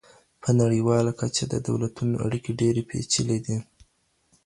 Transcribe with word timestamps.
په 0.41 0.49
نړيواله 0.61 1.11
کچه 1.19 1.43
د 1.47 1.55
دولتونو 1.67 2.15
اړيکې 2.25 2.51
ډېرې 2.61 2.81
پېچلې 2.89 3.37
دي. 3.45 3.57